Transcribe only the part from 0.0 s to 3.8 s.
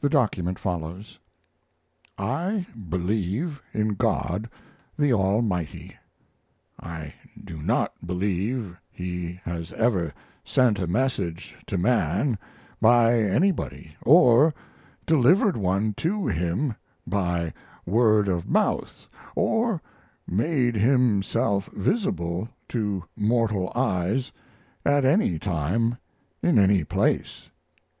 The document follows: I believe